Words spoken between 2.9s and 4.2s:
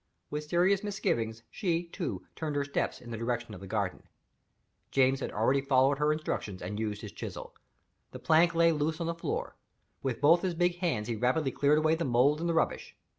in the direction of the garden.